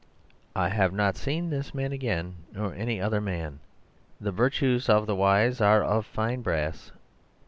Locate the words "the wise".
5.05-5.61